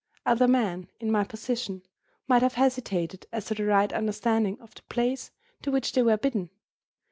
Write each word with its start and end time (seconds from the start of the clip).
Other 0.25 0.47
men, 0.47 0.87
in 0.99 1.11
my 1.11 1.23
position, 1.23 1.83
might 2.27 2.41
have 2.41 2.55
hesitated 2.55 3.27
as 3.31 3.45
to 3.45 3.53
the 3.53 3.65
right 3.65 3.93
understanding 3.93 4.59
of 4.59 4.73
the 4.73 4.81
place 4.89 5.29
to 5.61 5.69
which 5.69 5.91
they 5.93 6.01
were 6.01 6.17
bidden. 6.17 6.49